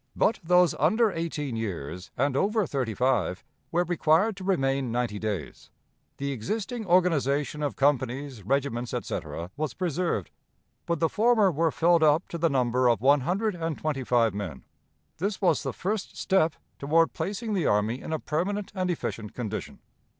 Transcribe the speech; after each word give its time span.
But 0.15 0.39
those 0.43 0.73
under 0.79 1.11
eighteen 1.11 1.55
years 1.55 2.09
and 2.17 2.35
over 2.35 2.65
thirty 2.65 2.95
five 2.95 3.43
were 3.71 3.83
required 3.83 4.35
to 4.37 4.43
remain 4.43 4.91
ninety 4.91 5.19
days. 5.19 5.69
The 6.17 6.31
existing 6.31 6.87
organization 6.87 7.61
of 7.61 7.75
companies, 7.75 8.41
regiments, 8.41 8.95
etc., 8.95 9.51
was 9.55 9.75
preserved, 9.75 10.31
but 10.87 10.99
the 10.99 11.07
former 11.07 11.51
were 11.51 11.69
filled 11.69 12.01
up 12.01 12.27
to 12.29 12.39
the 12.39 12.49
number 12.49 12.87
of 12.89 12.99
one 13.01 13.21
hundred 13.21 13.53
and 13.53 13.77
twenty 13.77 14.03
five 14.03 14.33
men. 14.33 14.63
This 15.19 15.39
was 15.39 15.61
the 15.61 15.71
first 15.71 16.17
step 16.17 16.55
toward 16.79 17.13
placing 17.13 17.53
the 17.53 17.67
army 17.67 18.01
in 18.01 18.11
a 18.11 18.17
permanent 18.17 18.71
and 18.73 18.89
efficient 18.89 19.35
condition. 19.35 19.81